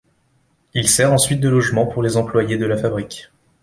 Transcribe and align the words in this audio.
Il 0.73 0.89
sert 0.89 1.13
ensuite 1.13 1.39
de 1.41 1.47
logement 1.47 1.85
pour 1.85 2.01
les 2.01 2.17
employés 2.17 2.57
de 2.57 2.65
la 2.65 2.75
fabrique. 2.75 3.31